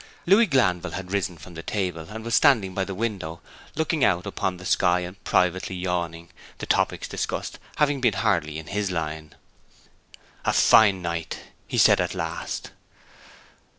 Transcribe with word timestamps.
Louis 0.25 0.47
Glanville 0.47 0.93
had 0.97 1.11
risen 1.11 1.37
from 1.37 1.53
the 1.53 1.61
table, 1.61 2.07
and 2.09 2.25
was 2.25 2.33
standing 2.33 2.73
by 2.73 2.83
the 2.85 2.95
window, 2.95 3.39
looking 3.75 4.03
out 4.03 4.25
upon 4.25 4.57
the 4.57 4.65
sky, 4.65 5.01
and 5.01 5.23
privately 5.23 5.75
yawning, 5.75 6.29
the 6.57 6.65
topics 6.65 7.07
discussed 7.07 7.59
having 7.75 8.01
been 8.01 8.13
hardly 8.15 8.57
in 8.57 8.65
his 8.65 8.89
line. 8.89 9.35
'A 10.43 10.53
fine 10.53 11.03
night,' 11.03 11.41
he 11.67 11.77
said 11.77 12.01
at 12.01 12.15
last. 12.15 12.71